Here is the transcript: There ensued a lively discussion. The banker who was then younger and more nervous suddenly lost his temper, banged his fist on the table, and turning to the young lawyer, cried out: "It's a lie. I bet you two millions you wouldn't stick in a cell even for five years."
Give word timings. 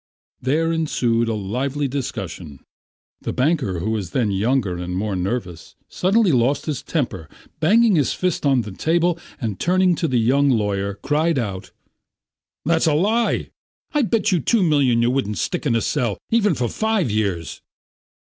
There 0.41 0.71
ensued 0.71 1.27
a 1.29 1.35
lively 1.35 1.87
discussion. 1.87 2.65
The 3.21 3.31
banker 3.33 3.77
who 3.81 3.91
was 3.91 4.09
then 4.09 4.31
younger 4.31 4.75
and 4.77 4.95
more 4.95 5.15
nervous 5.15 5.75
suddenly 5.89 6.31
lost 6.31 6.65
his 6.65 6.81
temper, 6.81 7.29
banged 7.59 7.95
his 7.95 8.11
fist 8.11 8.43
on 8.43 8.61
the 8.63 8.71
table, 8.71 9.19
and 9.39 9.59
turning 9.59 9.93
to 9.97 10.07
the 10.07 10.17
young 10.17 10.49
lawyer, 10.49 10.95
cried 11.03 11.37
out: 11.37 11.69
"It's 12.65 12.87
a 12.87 12.95
lie. 12.95 13.51
I 13.93 14.01
bet 14.01 14.31
you 14.31 14.39
two 14.39 14.63
millions 14.63 15.03
you 15.03 15.11
wouldn't 15.11 15.37
stick 15.37 15.67
in 15.67 15.75
a 15.75 15.81
cell 15.81 16.17
even 16.31 16.55
for 16.55 16.67
five 16.67 17.11
years." 17.11 17.61